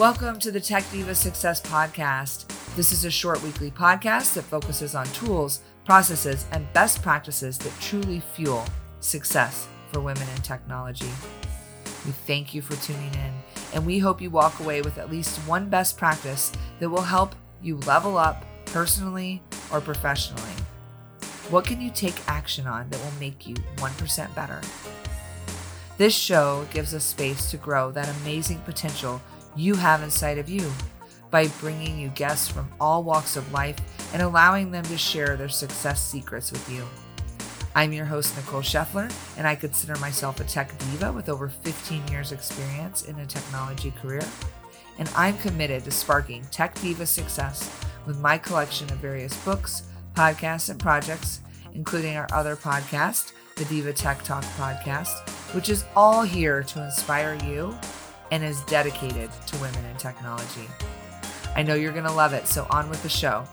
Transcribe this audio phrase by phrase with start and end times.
[0.00, 2.46] Welcome to the Tech Diva Success Podcast.
[2.74, 7.72] This is a short weekly podcast that focuses on tools, processes, and best practices that
[7.82, 8.64] truly fuel
[9.00, 11.10] success for women in technology.
[12.06, 13.32] We thank you for tuning in,
[13.74, 17.34] and we hope you walk away with at least one best practice that will help
[17.60, 20.54] you level up personally or professionally.
[21.50, 24.62] What can you take action on that will make you 1% better?
[25.98, 29.20] This show gives us space to grow that amazing potential
[29.56, 30.70] you have inside of you
[31.30, 33.78] by bringing you guests from all walks of life
[34.12, 36.84] and allowing them to share their success secrets with you.
[37.74, 42.08] I'm your host, Nicole Scheffler, and I consider myself a tech diva with over 15
[42.08, 44.22] years' experience in a technology career.
[44.98, 47.70] And I'm committed to sparking tech diva success
[48.06, 51.40] with my collection of various books, podcasts, and projects,
[51.72, 57.38] including our other podcast, the Diva Tech Talk podcast, which is all here to inspire
[57.44, 57.78] you
[58.30, 60.68] and is dedicated to women in technology.
[61.56, 63.44] I know you're going to love it, so on with the show.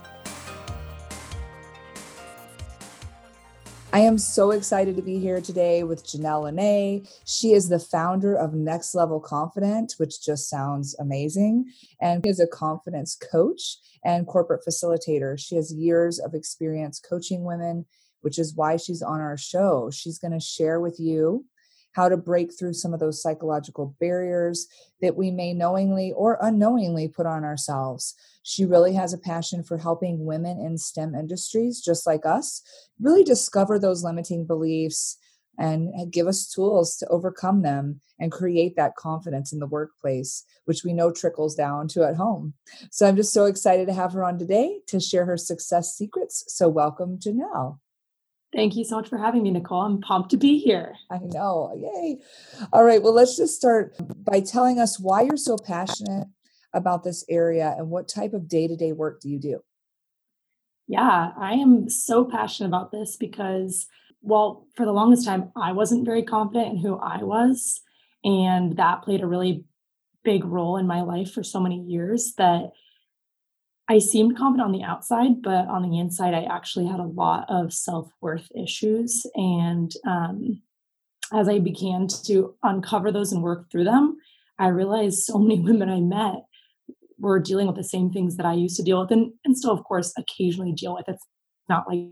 [3.94, 7.08] I am so excited to be here today with Janelle Lene.
[7.25, 12.47] She is the founder of Next Level Confident, which just sounds amazing, and is a
[12.47, 15.39] confidence coach and corporate facilitator.
[15.39, 17.86] She has years of experience coaching women,
[18.22, 19.89] which is why she's on our show.
[19.89, 21.45] She's going to share with you
[21.98, 24.67] how to break through some of those psychological barriers
[25.02, 28.14] that we may knowingly or unknowingly put on ourselves.
[28.44, 32.62] She really has a passion for helping women in STEM industries, just like us,
[33.02, 35.18] really discover those limiting beliefs
[35.58, 40.84] and give us tools to overcome them and create that confidence in the workplace, which
[40.84, 42.53] we know trickles down to at home.
[42.92, 46.44] So I'm just so excited to have her on today to share her success secrets.
[46.48, 47.80] So, welcome, Janelle.
[48.58, 49.81] Thank you so much for having me, Nicole.
[49.81, 50.95] I'm pumped to be here.
[51.11, 51.72] I know.
[51.75, 52.17] Yay.
[52.73, 53.03] All right.
[53.03, 56.27] Well, let's just start by telling us why you're so passionate
[56.73, 59.59] about this area and what type of day to day work do you do?
[60.88, 63.85] Yeah, I am so passionate about this because,
[64.23, 67.81] well, for the longest time, I wasn't very confident in who I was.
[68.24, 69.66] And that played a really
[70.24, 72.72] big role in my life for so many years that
[73.90, 77.46] I seemed confident on the outside, but on the inside, I actually had a lot
[77.50, 79.25] of self worth issues.
[79.36, 80.62] And um,
[81.34, 84.18] as I began to uncover those and work through them,
[84.59, 86.44] I realized so many women I met
[87.20, 89.72] were dealing with the same things that I used to deal with, and, and still,
[89.72, 91.06] of course, occasionally deal with.
[91.08, 91.25] It's
[91.69, 92.09] not like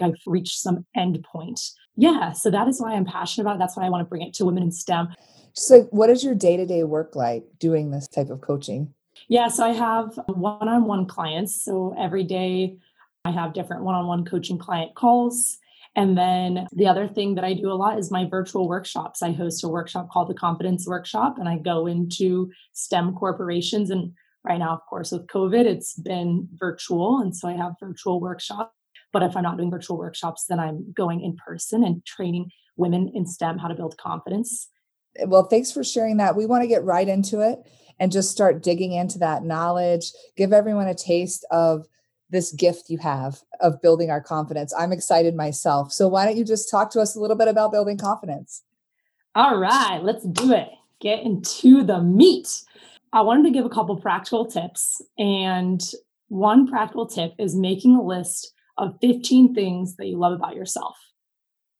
[0.00, 1.60] I've reached some end point.
[1.96, 3.58] Yeah, so that is why I'm passionate about it.
[3.60, 5.08] That's why I want to bring it to women in STEM.
[5.54, 8.92] So, what is your day to day work like doing this type of coaching?
[9.28, 11.64] Yeah, so I have one on one clients.
[11.64, 12.76] So every day
[13.24, 15.58] I have different one on one coaching client calls.
[15.96, 19.22] And then the other thing that I do a lot is my virtual workshops.
[19.22, 23.90] I host a workshop called the Confidence Workshop, and I go into STEM corporations.
[23.90, 24.12] And
[24.42, 27.20] right now, of course, with COVID, it's been virtual.
[27.20, 28.72] And so I have virtual workshops.
[29.12, 33.12] But if I'm not doing virtual workshops, then I'm going in person and training women
[33.14, 34.68] in STEM how to build confidence.
[35.24, 36.34] Well, thanks for sharing that.
[36.34, 37.60] We want to get right into it
[37.98, 41.86] and just start digging into that knowledge, give everyone a taste of
[42.30, 44.72] this gift you have of building our confidence.
[44.76, 45.92] I'm excited myself.
[45.92, 48.62] So, why don't you just talk to us a little bit about building confidence?
[49.34, 50.68] All right, let's do it.
[51.00, 52.62] Get into the meat.
[53.12, 55.00] I wanted to give a couple practical tips.
[55.18, 55.80] And
[56.28, 60.96] one practical tip is making a list of 15 things that you love about yourself.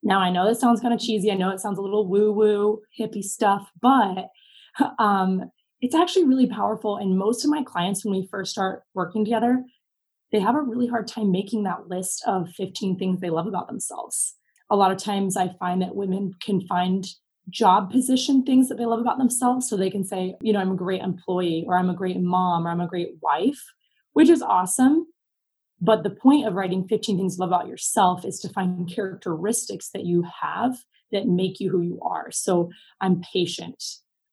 [0.01, 1.31] Now, I know this sounds kind of cheesy.
[1.31, 4.29] I know it sounds a little woo woo, hippie stuff, but
[4.99, 6.97] um, it's actually really powerful.
[6.97, 9.63] And most of my clients, when we first start working together,
[10.31, 13.67] they have a really hard time making that list of 15 things they love about
[13.67, 14.35] themselves.
[14.69, 17.05] A lot of times I find that women can find
[17.49, 19.69] job position things that they love about themselves.
[19.69, 22.65] So they can say, you know, I'm a great employee, or I'm a great mom,
[22.65, 23.61] or I'm a great wife,
[24.13, 25.05] which is awesome.
[25.79, 29.89] But the point of writing 15 things you love about yourself is to find characteristics
[29.93, 30.77] that you have
[31.11, 32.31] that make you who you are.
[32.31, 33.83] So I'm patient.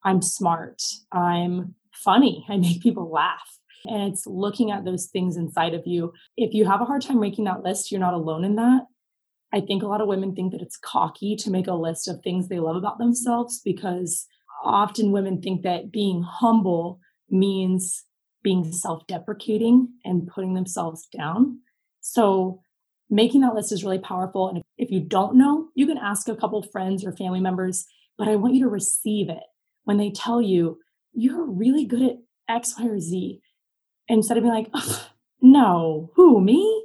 [0.05, 0.83] I'm smart,
[1.13, 3.59] I'm funny, I make people laugh.
[3.85, 6.13] And it's looking at those things inside of you.
[6.37, 8.83] If you have a hard time making that list, you're not alone in that.
[9.53, 12.21] I think a lot of women think that it's cocky to make a list of
[12.21, 14.27] things they love about themselves because
[14.65, 18.05] often women think that being humble means
[18.43, 21.59] being self deprecating and putting themselves down.
[22.01, 22.61] So,
[23.11, 24.49] making that list is really powerful.
[24.49, 27.85] And if you don't know, you can ask a couple friends or family members,
[28.17, 29.43] but I want you to receive it
[29.85, 30.79] when they tell you
[31.13, 32.17] you're really good at
[32.49, 33.41] X, Y, or Z,
[34.09, 34.73] instead of being like,
[35.41, 36.85] no, who, me?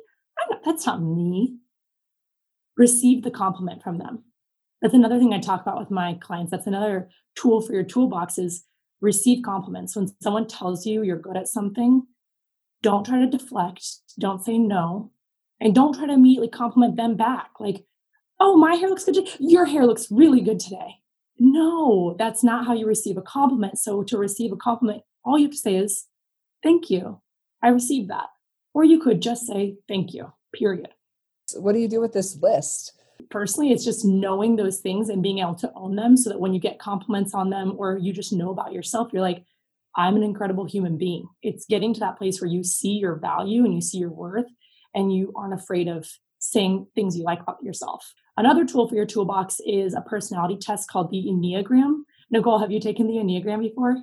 [0.50, 1.58] Not, that's not me.
[2.76, 4.24] Receive the compliment from them.
[4.82, 6.52] That's another thing I talk about with my clients.
[6.52, 8.64] That's another tool for your toolbox is
[9.02, 9.96] receive compliments.
[9.96, 12.04] When someone tells you you're good at something,
[12.84, 13.84] don't try to deflect,
[14.20, 15.12] don't say no,
[15.60, 17.52] and don't try to immediately compliment them back.
[17.60, 17.86] Like,
[18.40, 19.16] oh, my hair looks good.
[19.16, 19.32] Today.
[19.40, 21.00] Your hair looks really good today.
[21.40, 23.78] No, that's not how you receive a compliment.
[23.78, 26.06] So, to receive a compliment, all you have to say is,
[26.64, 27.22] thank you.
[27.62, 28.28] I received that.
[28.74, 30.90] Or you could just say, thank you, period.
[31.48, 32.94] So what do you do with this list?
[33.30, 36.54] Personally, it's just knowing those things and being able to own them so that when
[36.54, 39.44] you get compliments on them or you just know about yourself, you're like,
[39.96, 41.28] I'm an incredible human being.
[41.42, 44.46] It's getting to that place where you see your value and you see your worth
[44.94, 46.08] and you aren't afraid of
[46.52, 48.14] saying things you like about yourself.
[48.38, 52.04] Another tool for your toolbox is a personality test called the Enneagram.
[52.30, 53.98] Nicole, have you taken the Enneagram before?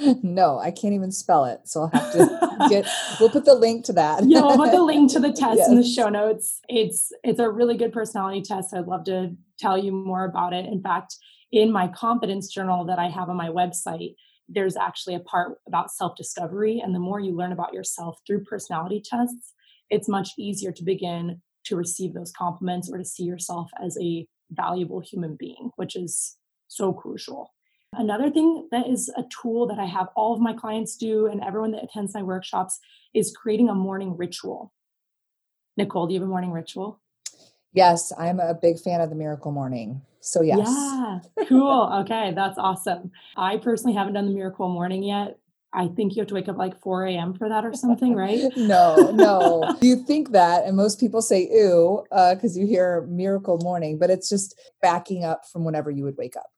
[0.22, 1.60] no, I can't even spell it.
[1.64, 2.86] So I'll have to get
[3.20, 4.24] we'll put the link to that.
[4.24, 5.68] yeah, we'll put the link to the test yes.
[5.68, 6.60] in the show notes.
[6.68, 8.74] It's it's a really good personality test.
[8.74, 10.66] I'd love to tell you more about it.
[10.66, 11.16] In fact,
[11.52, 14.14] in my confidence journal that I have on my website,
[14.48, 16.80] there's actually a part about self-discovery.
[16.84, 19.52] And the more you learn about yourself through personality tests,
[19.90, 24.26] it's much easier to begin to receive those compliments or to see yourself as a
[24.50, 26.36] valuable human being, which is
[26.68, 27.52] so crucial.
[27.92, 31.42] Another thing that is a tool that I have all of my clients do and
[31.42, 32.80] everyone that attends my workshops
[33.14, 34.72] is creating a morning ritual.
[35.76, 37.00] Nicole, do you have a morning ritual?
[37.72, 40.02] Yes, I'm a big fan of the miracle morning.
[40.20, 40.68] So, yes.
[40.68, 41.90] Yeah, cool.
[42.02, 43.12] okay, that's awesome.
[43.36, 45.38] I personally haven't done the miracle morning yet.
[45.74, 47.34] I think you have to wake up like 4 a.m.
[47.34, 48.56] for that or something, right?
[48.56, 49.76] no, no.
[49.82, 54.10] you think that, and most people say ew, because uh, you hear miracle morning, but
[54.10, 56.50] it's just backing up from whenever you would wake up.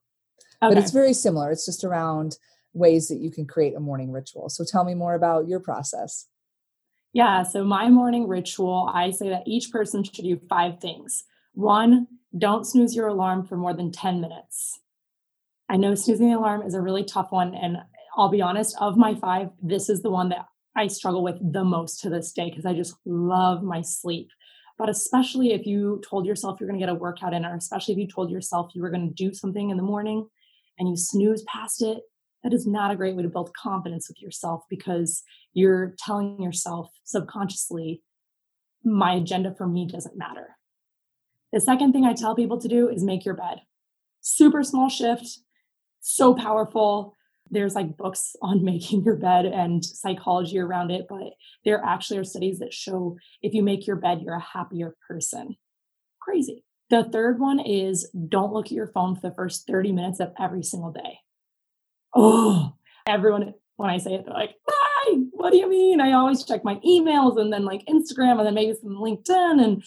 [0.62, 0.74] Okay.
[0.74, 1.50] But it's very similar.
[1.50, 2.36] It's just around
[2.72, 4.48] ways that you can create a morning ritual.
[4.48, 6.28] So tell me more about your process.
[7.12, 11.24] Yeah, so my morning ritual, I say that each person should do five things.
[11.54, 14.78] One, don't snooze your alarm for more than 10 minutes.
[15.68, 17.54] I know snoozing the alarm is a really tough one.
[17.54, 17.78] And
[18.16, 21.64] I'll be honest, of my five, this is the one that I struggle with the
[21.64, 24.28] most to this day because I just love my sleep.
[24.78, 27.94] But especially if you told yourself you're going to get a workout in, or especially
[27.94, 30.28] if you told yourself you were going to do something in the morning
[30.78, 32.02] and you snooze past it,
[32.42, 35.22] that is not a great way to build confidence with yourself because
[35.52, 38.02] you're telling yourself subconsciously,
[38.84, 40.56] my agenda for me doesn't matter.
[41.52, 43.62] The second thing I tell people to do is make your bed.
[44.20, 45.40] Super small shift,
[46.00, 47.15] so powerful.
[47.50, 51.34] There's like books on making your bed and psychology around it, but
[51.64, 55.56] there actually are studies that show if you make your bed, you're a happier person.
[56.20, 56.64] Crazy.
[56.90, 60.32] The third one is don't look at your phone for the first 30 minutes of
[60.38, 61.18] every single day.
[62.14, 62.74] Oh,
[63.06, 65.16] everyone, when I say it, they're like, why?
[65.32, 66.00] What do you mean?
[66.00, 69.62] I always check my emails and then like Instagram and then maybe some LinkedIn.
[69.62, 69.84] And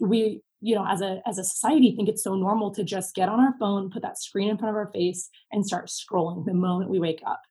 [0.00, 3.28] we, you know, as a as a society, think it's so normal to just get
[3.28, 6.54] on our phone, put that screen in front of our face, and start scrolling the
[6.54, 7.42] moment we wake up.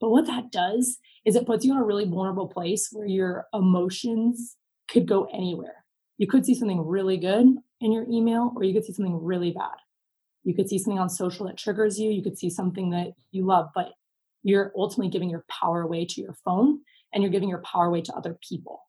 [0.00, 3.46] But what that does is it puts you in a really vulnerable place where your
[3.52, 4.56] emotions
[4.88, 5.84] could go anywhere.
[6.18, 7.46] You could see something really good
[7.80, 9.76] in your email, or you could see something really bad.
[10.44, 12.10] You could see something on social that triggers you.
[12.10, 13.92] You could see something that you love, but
[14.44, 16.80] you're ultimately giving your power away to your phone
[17.12, 18.82] and you're giving your power away to other people.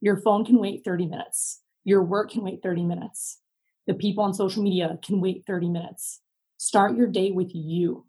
[0.00, 1.62] Your phone can wait 30 minutes.
[1.84, 3.38] Your work can wait 30 minutes.
[3.86, 6.20] The people on social media can wait 30 minutes.
[6.56, 8.06] Start your day with you.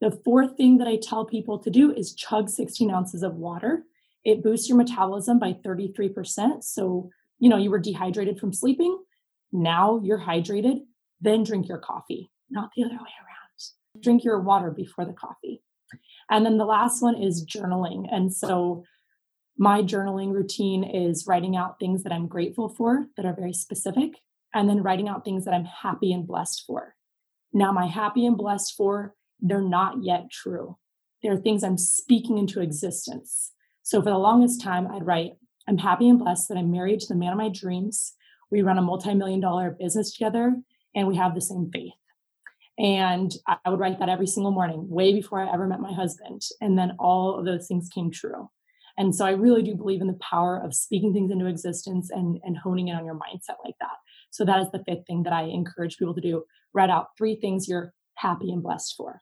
[0.00, 3.84] The fourth thing that I tell people to do is chug 16 ounces of water.
[4.24, 6.62] It boosts your metabolism by 33%.
[6.64, 8.98] So, you know, you were dehydrated from sleeping.
[9.52, 10.80] Now you're hydrated,
[11.20, 14.02] then drink your coffee, not the other way around.
[14.02, 15.62] Drink your water before the coffee.
[16.28, 18.06] And then the last one is journaling.
[18.10, 18.84] And so
[19.58, 24.12] my journaling routine is writing out things that I'm grateful for that are very specific,
[24.54, 26.94] and then writing out things that I'm happy and blessed for.
[27.52, 30.76] Now, my happy and blessed for, they're not yet true.
[31.22, 33.52] They're things I'm speaking into existence.
[33.82, 35.32] So for the longest time, I'd write,
[35.68, 38.14] I'm happy and blessed that I'm married to the man of my dreams
[38.50, 40.54] we run a multi-million dollar business together
[40.94, 41.92] and we have the same faith
[42.78, 46.42] and i would write that every single morning way before i ever met my husband
[46.60, 48.48] and then all of those things came true
[48.98, 52.38] and so i really do believe in the power of speaking things into existence and,
[52.44, 53.96] and honing in on your mindset like that
[54.30, 57.36] so that is the fifth thing that i encourage people to do write out three
[57.36, 59.20] things you're happy and blessed for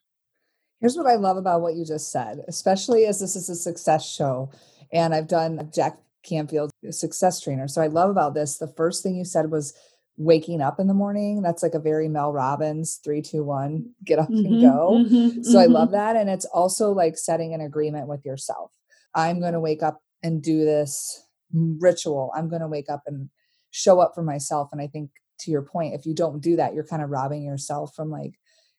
[0.80, 4.08] here's what i love about what you just said especially as this is a success
[4.08, 4.50] show
[4.92, 7.68] and i've done jack Canfield, success trainer.
[7.68, 8.56] So I love about this.
[8.56, 9.74] The first thing you said was
[10.16, 11.42] waking up in the morning.
[11.42, 15.04] That's like a very Mel Robbins three, two, one, get up mm-hmm, and go.
[15.04, 15.58] Mm-hmm, so mm-hmm.
[15.58, 16.16] I love that.
[16.16, 18.72] And it's also like setting an agreement with yourself.
[19.14, 22.32] I'm going to wake up and do this ritual.
[22.34, 23.28] I'm going to wake up and
[23.70, 24.68] show up for myself.
[24.72, 27.42] And I think to your point, if you don't do that, you're kind of robbing
[27.42, 28.34] yourself from like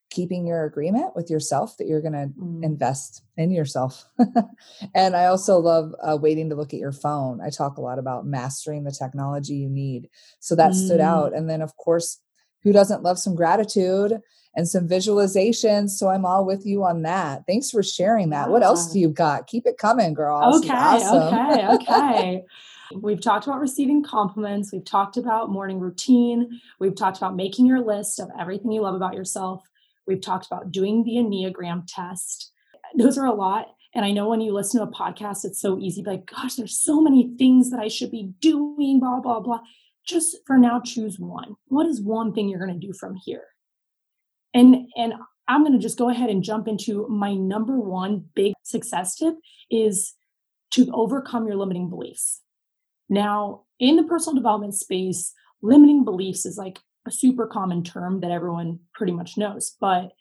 [0.10, 2.64] keeping your agreement with yourself that you're going to mm.
[2.64, 4.06] invest in yourself.
[4.96, 7.42] and I also love uh, waiting to look at your phone.
[7.42, 10.10] I talk a lot about mastering the technology you need.
[10.40, 10.86] So that mm.
[10.86, 11.36] stood out.
[11.36, 12.22] And then, of course,
[12.64, 14.20] who doesn't love some gratitude
[14.56, 15.88] and some visualization?
[15.88, 17.44] So I'm all with you on that.
[17.48, 18.50] Thanks for sharing that.
[18.50, 19.48] What else do you got?
[19.48, 20.56] Keep it coming, girl.
[20.56, 20.70] Okay.
[20.70, 21.34] Awesome.
[21.34, 21.68] Okay.
[21.76, 22.44] Okay.
[23.02, 24.72] We've talked about receiving compliments.
[24.72, 26.62] We've talked about morning routine.
[26.80, 29.68] We've talked about making your list of everything you love about yourself.
[30.08, 32.52] We've talked about doing the Enneagram test.
[32.96, 33.70] Those are a lot.
[33.94, 36.78] And I know when you listen to a podcast, it's so easy, like, gosh, there's
[36.78, 39.62] so many things that I should be doing, blah, blah, blah.
[40.06, 41.56] Just for now, choose one.
[41.68, 43.46] What is one thing you're going to do from here?
[44.56, 45.14] And and
[45.48, 49.36] I'm going to just go ahead and jump into my number one big success tip
[49.70, 50.16] is
[50.72, 52.42] to overcome your limiting beliefs.
[53.10, 58.32] Now, in the personal development space, limiting beliefs is like a super common term that
[58.32, 59.76] everyone pretty much knows.
[59.80, 60.14] But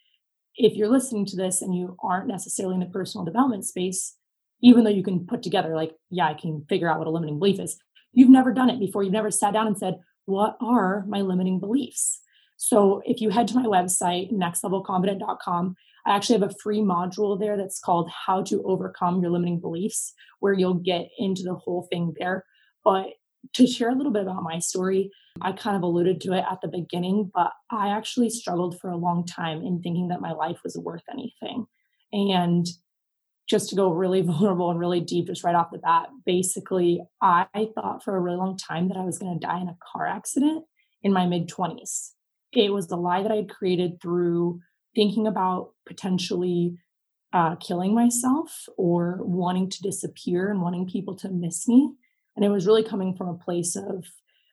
[0.55, 4.15] if you're listening to this and you aren't necessarily in the personal development space,
[4.61, 7.39] even though you can put together, like, yeah, I can figure out what a limiting
[7.39, 7.77] belief is,
[8.13, 9.03] you've never done it before.
[9.03, 12.21] You've never sat down and said, what are my limiting beliefs?
[12.67, 15.75] So if you head to my website, nextlevelconfident.com,
[16.07, 20.15] I actually have a free module there that's called How to Overcome Your Limiting Beliefs,
[20.39, 22.43] where you'll get into the whole thing there.
[22.83, 23.09] But
[23.53, 26.61] to share a little bit about my story, I kind of alluded to it at
[26.61, 30.61] the beginning, but I actually struggled for a long time in thinking that my life
[30.63, 31.67] was worth anything.
[32.11, 32.65] And
[33.47, 37.45] just to go really vulnerable and really deep, just right off the bat, basically, I
[37.75, 40.07] thought for a really long time that I was going to die in a car
[40.07, 40.63] accident
[41.03, 42.13] in my mid 20s.
[42.55, 44.61] It was the lie that I had created through
[44.95, 46.77] thinking about potentially
[47.33, 51.93] uh, killing myself or wanting to disappear and wanting people to miss me.
[52.35, 54.05] And it was really coming from a place of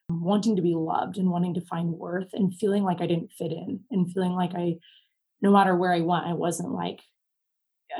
[0.09, 3.51] wanting to be loved and wanting to find worth and feeling like I didn't fit
[3.51, 4.75] in and feeling like I,
[5.41, 6.99] no matter where I went, I wasn't like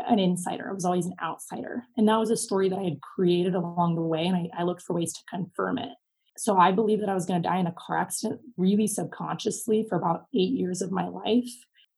[0.08, 0.70] an insider.
[0.70, 1.84] I was always an outsider.
[1.98, 4.26] And that was a story that I had created along the way.
[4.26, 5.90] And I, I looked for ways to confirm it.
[6.38, 9.86] So I believe that I was going to die in a car accident really subconsciously
[9.88, 11.52] for about eight years of my life.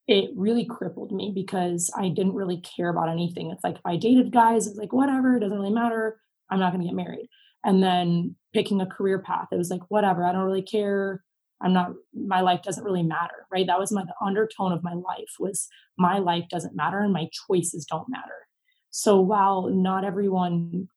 [0.06, 3.50] It really crippled me because I didn't really care about anything.
[3.50, 6.20] It's like if I dated guys, it's like, whatever, it doesn't really matter.
[6.50, 7.28] I'm not going to get married
[7.66, 11.22] and then picking a career path it was like whatever i don't really care
[11.60, 14.94] i'm not my life doesn't really matter right that was my the undertone of my
[14.94, 18.46] life was my life doesn't matter and my choices don't matter
[18.90, 20.88] so while not everyone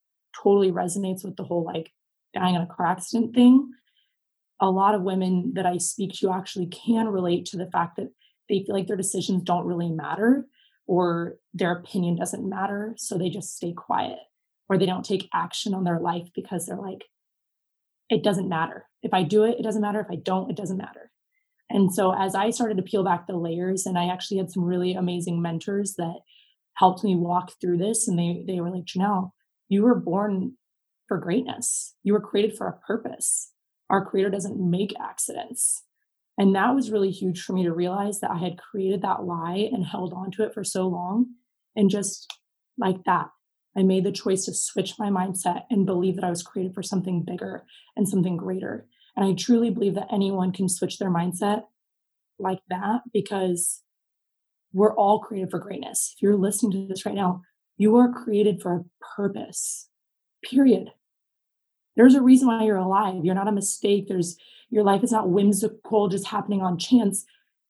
[0.41, 1.91] totally resonates with the whole like
[2.33, 3.69] dying in a car accident thing
[4.61, 8.09] a lot of women that i speak to actually can relate to the fact that
[8.47, 10.45] they feel like their decisions don't really matter
[10.87, 14.17] or their opinion doesn't matter so they just stay quiet
[14.69, 17.05] or they don't take action on their life because they're like,
[18.09, 18.85] it doesn't matter.
[19.01, 19.99] If I do it, it doesn't matter.
[19.99, 21.11] If I don't, it doesn't matter.
[21.69, 24.63] And so as I started to peel back the layers, and I actually had some
[24.63, 26.19] really amazing mentors that
[26.75, 29.31] helped me walk through this, and they they were like, Janelle,
[29.67, 30.53] you were born
[31.09, 31.95] for greatness.
[32.03, 33.51] You were created for a purpose.
[33.89, 35.83] Our creator doesn't make accidents.
[36.37, 39.69] And that was really huge for me to realize that I had created that lie
[39.73, 41.31] and held on to it for so long.
[41.75, 42.31] And just
[42.77, 43.27] like that,
[43.75, 46.83] I made the choice to switch my mindset and believe that I was created for
[46.83, 47.65] something bigger
[47.97, 48.87] and something greater.
[49.17, 51.63] And I truly believe that anyone can switch their mindset
[52.37, 53.81] like that because
[54.71, 56.13] we're all created for greatness.
[56.15, 57.41] If you're listening to this right now,
[57.77, 58.85] you are created for a
[59.15, 59.89] purpose,
[60.43, 60.91] period.
[61.99, 63.25] There's a reason why you're alive.
[63.25, 64.07] You're not a mistake.
[64.07, 64.37] There's
[64.69, 67.25] your life is not whimsical, just happening on chance.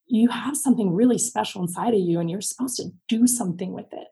[0.05, 3.91] You have something really special inside of you, and you're supposed to do something with
[3.91, 4.07] it.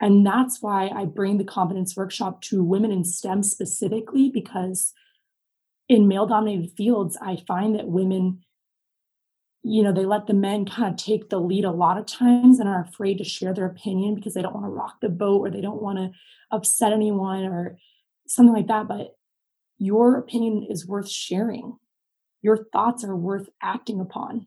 [0.00, 4.92] And that's why I bring the confidence workshop to women in STEM specifically, because
[5.88, 8.44] in male dominated fields, I find that women,
[9.64, 12.60] you know, they let the men kind of take the lead a lot of times
[12.60, 15.40] and are afraid to share their opinion because they don't want to rock the boat
[15.40, 16.12] or they don't want to
[16.52, 17.78] upset anyone or
[18.34, 18.88] something like that.
[18.88, 19.16] But
[19.78, 21.76] your opinion is worth sharing.
[22.40, 24.46] Your thoughts are worth acting upon.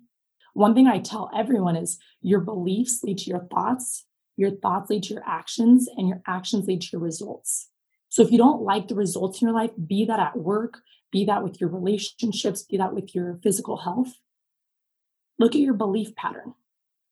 [0.54, 4.06] One thing I tell everyone is your beliefs lead to your thoughts,
[4.38, 7.70] your thoughts lead to your actions, and your actions lead to your results.
[8.10, 10.80] So if you don't like the results in your life, be that at work,
[11.12, 14.14] be that with your relationships, be that with your physical health,
[15.38, 16.54] look at your belief pattern.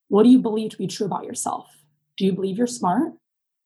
[0.08, 1.68] What do you believe to be true about yourself?
[2.18, 3.14] Do you believe you're smart?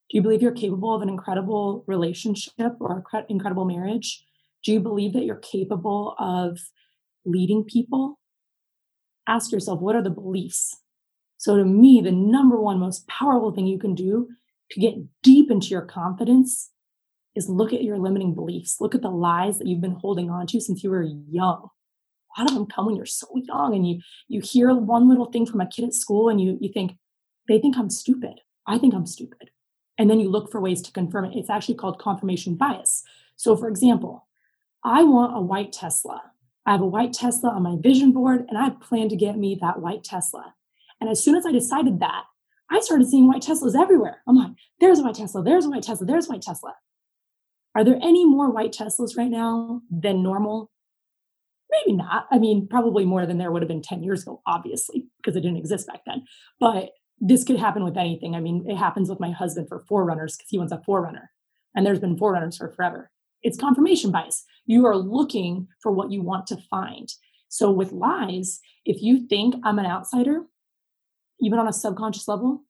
[0.10, 4.24] Do you believe you're capable of an incredible relationship or an incredible marriage?
[4.64, 6.60] Do you believe that you're capable of
[7.26, 8.20] leading people?
[9.28, 10.78] Ask yourself, what are the beliefs
[11.38, 14.28] so, to me, the number one most powerful thing you can do
[14.72, 16.72] to get deep into your confidence
[17.36, 18.82] is look at your limiting beliefs.
[18.82, 21.70] Look at the lies that you've been holding on to since you were young.
[22.36, 25.32] a lot of them come when you're so young and you you hear one little
[25.32, 26.94] thing from a kid at school and you you think
[27.48, 29.50] they think i'm stupid i think i'm stupid
[29.98, 31.36] and then you look for ways to confirm it.
[31.36, 33.04] It's actually called confirmation bias.
[33.36, 34.26] So for example
[34.84, 36.22] i want a white tesla.
[36.66, 39.58] I have a white tesla on my vision board and i plan to get me
[39.62, 40.54] that white tesla.
[41.02, 42.24] And as soon as i decided that
[42.70, 44.22] i started seeing white teslas everywhere.
[44.28, 46.76] I'm like there's a white tesla there's a white tesla there's a white tesla.
[47.76, 50.72] Are there any more white teslas right now than normal?
[51.70, 52.26] Maybe not.
[52.32, 55.42] I mean, probably more than there would have been 10 years ago, obviously, because it
[55.42, 56.24] didn't exist back then.
[56.60, 58.36] But this could happen with anything.
[58.36, 61.28] I mean, it happens with my husband for 4Runners because he wants a 4Runner.
[61.76, 63.12] And there's been 4Runners for forever.
[63.44, 64.44] It's confirmation bias.
[64.66, 67.10] You are looking for what you want to find.
[67.50, 70.44] So with lies, if you think I'm an outsider,
[71.40, 72.64] even on a subconscious level,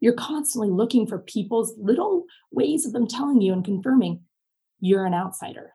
[0.00, 4.22] you're constantly looking for people's little ways of them telling you and confirming
[4.80, 5.74] you're an outsider.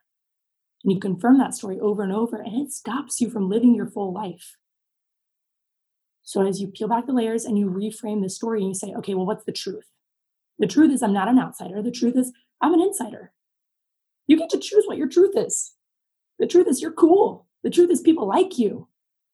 [0.83, 3.87] And you confirm that story over and over, and it stops you from living your
[3.87, 4.57] full life.
[6.25, 8.93] So as you peel back the layers and you reframe the story and you say,
[8.97, 9.85] okay, well, what's the truth?
[10.57, 11.81] The truth is I'm not an outsider.
[11.81, 13.31] The truth is I'm an insider.
[14.27, 15.73] You get to choose what your truth is.
[16.39, 17.47] The truth is you're cool.
[17.63, 18.87] The truth is people like you.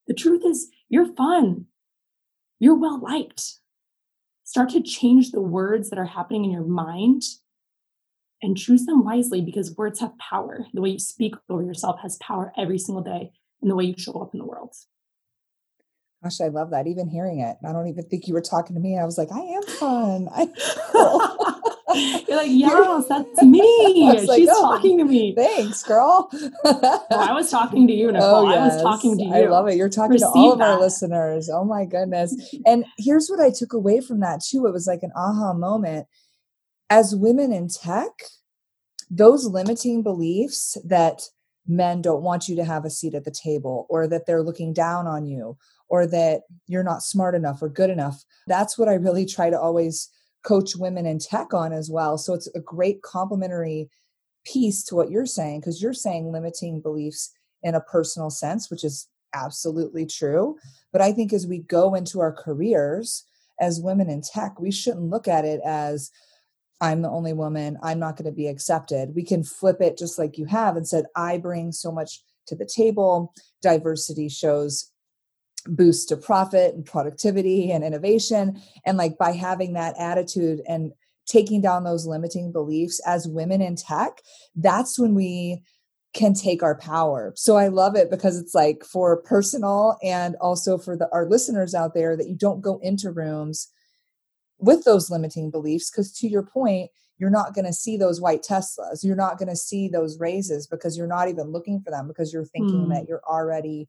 [0.08, 1.66] The truth is you're fun.
[2.60, 3.60] You're well liked.
[4.44, 7.24] Start to change the words that are happening in your mind
[8.42, 10.66] and choose them wisely because words have power.
[10.74, 13.32] The way you speak over yourself has power every single day
[13.62, 14.76] in the way you show up in the world.
[16.24, 16.88] Gosh, I love that.
[16.88, 18.98] Even hearing it, I don't even think you were talking to me.
[18.98, 20.30] I was like, I am fun.
[20.32, 20.48] I
[22.28, 24.24] You're like, yes, that's me.
[24.28, 25.34] Like, She's oh, talking to me.
[25.36, 26.30] Thanks, girl.
[26.32, 28.48] no, I was talking to you, Nicole.
[28.48, 28.58] Oh, yes.
[28.60, 29.34] I was talking to you.
[29.34, 29.76] I love it.
[29.76, 30.70] You're talking Receive to all of that.
[30.70, 31.50] our listeners.
[31.50, 32.36] Oh my goodness.
[32.66, 34.66] And here's what I took away from that too.
[34.68, 36.08] It was like an aha moment
[36.90, 38.12] as women in tech,
[39.10, 41.24] those limiting beliefs that
[41.68, 44.74] men don't want you to have a seat at the table or that they're looking
[44.74, 45.58] down on you
[45.90, 48.24] or that you're not smart enough or good enough.
[48.48, 50.10] That's what I really try to always
[50.44, 52.18] coach women in tech on as well.
[52.18, 53.90] So it's a great complementary
[54.46, 58.84] piece to what you're saying because you're saying limiting beliefs in a personal sense, which
[58.84, 60.58] is absolutely true.
[60.92, 63.26] But I think as we go into our careers
[63.60, 66.10] as women in tech, we shouldn't look at it as,
[66.82, 69.16] I'm the only woman, I'm not going to be accepted.
[69.16, 72.56] We can flip it just like you have and said, I bring so much to
[72.56, 73.34] the table.
[73.62, 74.92] Diversity shows
[75.68, 78.60] boost to profit and productivity and innovation.
[78.84, 80.92] And like by having that attitude and
[81.28, 84.22] taking down those limiting beliefs as women in tech,
[84.56, 85.64] that's when we
[86.14, 87.32] can take our power.
[87.36, 91.74] So I love it because it's like for personal and also for the our listeners
[91.74, 93.72] out there that you don't go into rooms
[94.62, 98.42] with those limiting beliefs because to your point you're not going to see those white
[98.42, 102.08] teslas you're not going to see those raises because you're not even looking for them
[102.08, 102.94] because you're thinking mm.
[102.94, 103.88] that you're already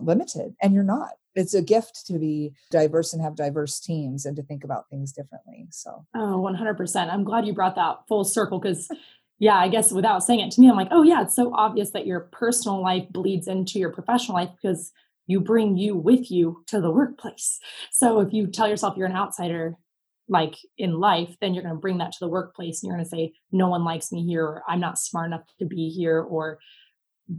[0.00, 1.10] limited and you're not.
[1.34, 5.12] It's a gift to be diverse and have diverse teams and to think about things
[5.12, 6.04] differently so.
[6.14, 8.88] Oh 100% i'm glad you brought that full circle because
[9.38, 11.90] yeah i guess without saying it to me i'm like oh yeah it's so obvious
[11.92, 14.92] that your personal life bleeds into your professional life because
[15.26, 17.58] you bring you with you to the workplace.
[17.90, 19.76] So if you tell yourself you're an outsider,
[20.28, 23.04] like in life, then you're going to bring that to the workplace and you're going
[23.04, 26.20] to say, no one likes me here, or I'm not smart enough to be here,
[26.20, 26.58] or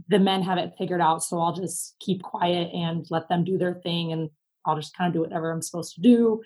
[0.08, 1.22] the men have it figured out.
[1.22, 4.30] So I'll just keep quiet and let them do their thing and
[4.66, 6.42] I'll just kind of do whatever I'm supposed to do.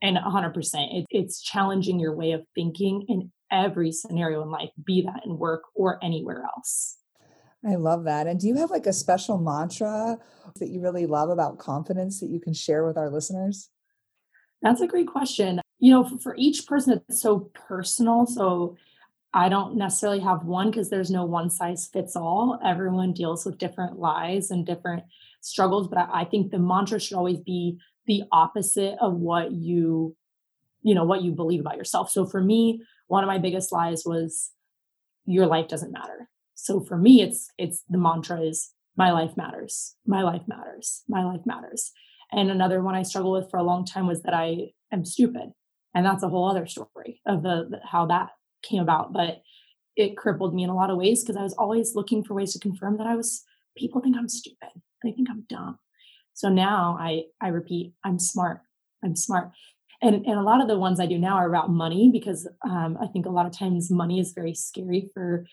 [0.00, 5.02] And 100%, it, it's challenging your way of thinking in every scenario in life, be
[5.02, 6.96] that in work or anywhere else.
[7.64, 8.26] I love that.
[8.26, 10.18] And do you have like a special mantra
[10.58, 13.70] that you really love about confidence that you can share with our listeners?
[14.62, 15.60] That's a great question.
[15.78, 18.26] You know, for, for each person, it's so personal.
[18.26, 18.76] So
[19.32, 22.58] I don't necessarily have one because there's no one size fits all.
[22.64, 25.04] Everyone deals with different lies and different
[25.40, 25.88] struggles.
[25.88, 30.16] But I, I think the mantra should always be the opposite of what you,
[30.82, 32.10] you know, what you believe about yourself.
[32.10, 34.50] So for me, one of my biggest lies was
[35.26, 36.28] your life doesn't matter
[36.62, 39.96] so for me it's it's the mantra is my life matters.
[40.06, 41.02] My life matters.
[41.08, 41.90] My life matters.
[42.30, 45.52] And another one i struggled with for a long time was that i am stupid.
[45.94, 48.30] And that's a whole other story of the, the how that
[48.62, 49.12] came about.
[49.12, 49.42] But
[49.96, 52.52] it crippled me in a lot of ways because i was always looking for ways
[52.52, 53.42] to confirm that i was
[53.76, 54.70] people think i'm stupid.
[55.02, 55.78] They think i'm dumb.
[56.32, 58.60] So now i i repeat i'm smart.
[59.04, 59.50] I'm smart.
[60.00, 62.96] And, and a lot of the ones i do now are about money because um,
[63.00, 65.44] i think a lot of times money is very scary for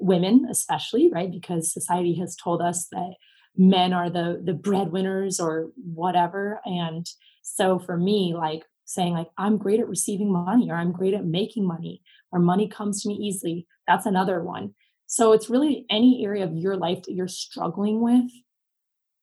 [0.00, 3.14] women especially right because society has told us that
[3.56, 7.06] men are the the breadwinners or whatever and
[7.42, 11.24] so for me like saying like i'm great at receiving money or i'm great at
[11.24, 14.74] making money or money comes to me easily that's another one
[15.06, 18.30] So it's really any area of your life that you're struggling with.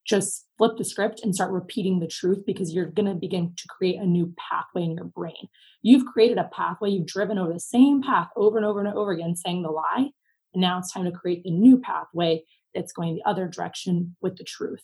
[0.06, 3.68] Just flip the script and start repeating the truth because you're going to begin to
[3.70, 5.48] create a new pathway in your brain.
[5.82, 9.12] You've created a pathway, you've driven over the same path over and over and over
[9.12, 10.10] again, saying the lie.
[10.54, 14.38] And now it's time to create the new pathway that's going the other direction with
[14.38, 14.84] the truth.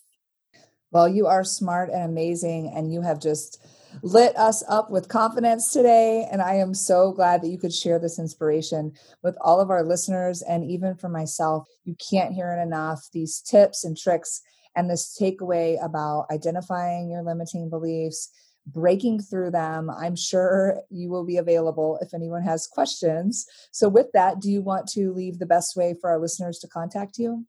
[0.91, 3.63] Well, you are smart and amazing, and you have just
[4.01, 6.27] lit us up with confidence today.
[6.32, 9.84] And I am so glad that you could share this inspiration with all of our
[9.84, 11.67] listeners and even for myself.
[11.86, 13.08] You can't hear it enough.
[13.13, 14.41] These tips and tricks
[14.75, 18.29] and this takeaway about identifying your limiting beliefs,
[18.73, 19.89] breaking through them.
[19.89, 23.45] I'm sure you will be available if anyone has questions.
[23.71, 26.67] So, with that, do you want to leave the best way for our listeners to
[26.67, 27.45] contact you?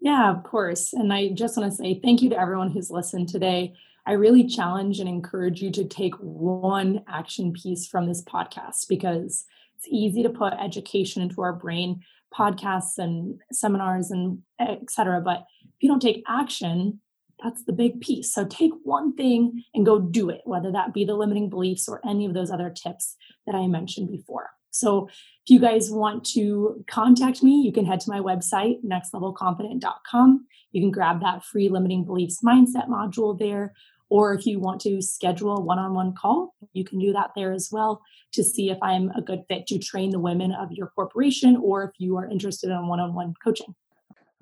[0.00, 0.92] Yeah, of course.
[0.92, 3.74] And I just want to say thank you to everyone who's listened today.
[4.06, 9.44] I really challenge and encourage you to take one action piece from this podcast because
[9.76, 15.20] it's easy to put education into our brain, podcasts and seminars and etc.
[15.20, 17.00] But if you don't take action,
[17.42, 18.32] that's the big piece.
[18.32, 22.00] So take one thing and go do it, whether that be the limiting beliefs or
[22.06, 24.50] any of those other tips that I mentioned before.
[24.70, 30.46] So if you guys want to contact me, you can head to my website, nextlevelconfident.com.
[30.72, 33.72] You can grab that free limiting beliefs mindset module there.
[34.10, 37.32] Or if you want to schedule a one on one call, you can do that
[37.36, 40.72] there as well to see if I'm a good fit to train the women of
[40.72, 43.74] your corporation or if you are interested in one on one coaching.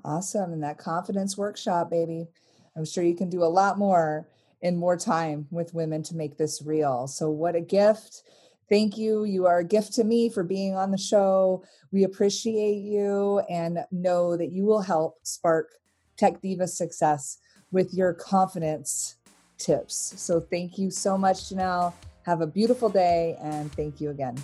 [0.05, 0.53] Awesome.
[0.53, 2.29] And that confidence workshop, baby.
[2.77, 4.29] I'm sure you can do a lot more
[4.63, 7.07] in more time with women to make this real.
[7.07, 8.23] So, what a gift.
[8.69, 9.25] Thank you.
[9.25, 11.65] You are a gift to me for being on the show.
[11.93, 15.71] We appreciate you and know that you will help spark
[16.17, 17.39] Tech Diva success
[17.71, 19.17] with your confidence
[19.59, 20.15] tips.
[20.17, 21.93] So thank you so much, Janelle.
[22.25, 24.37] Have a beautiful day and thank you again.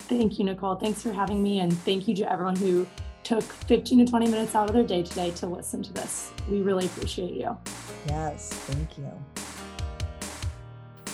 [0.00, 0.76] Thank you, Nicole.
[0.76, 1.60] Thanks for having me.
[1.60, 2.86] And thank you to everyone who
[3.24, 6.30] took 15 to 20 minutes out of their day today to listen to this.
[6.48, 7.56] We really appreciate you.
[8.06, 9.10] Yes, thank you.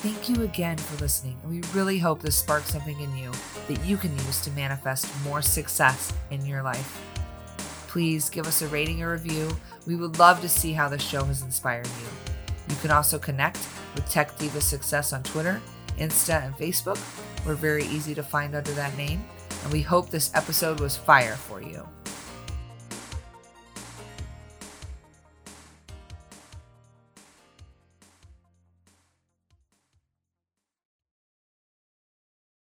[0.02, 3.30] Thank you again for listening, and we really hope this sparks something in you
[3.68, 7.00] that you can use to manifest more success in your life.
[7.86, 9.50] Please give us a rating or review.
[9.86, 12.34] We would love to see how this show has inspired you.
[12.70, 13.58] You can also connect
[13.94, 15.60] with Tech Diva Success on Twitter,
[15.98, 16.98] Insta, and Facebook.
[17.44, 19.22] We're very easy to find under that name,
[19.64, 21.86] and we hope this episode was fire for you.